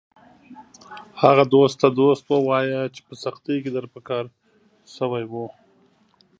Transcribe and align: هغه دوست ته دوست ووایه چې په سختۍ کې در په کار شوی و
هغه 1.21 1.43
دوست 1.53 1.75
ته 1.81 1.87
دوست 1.99 2.23
ووایه 2.27 2.81
چې 2.95 3.01
په 3.07 3.13
سختۍ 3.23 3.57
کې 3.63 3.71
در 3.75 3.85
په 3.93 3.99
کار 4.09 4.25
شوی 4.95 5.23
و 5.27 5.33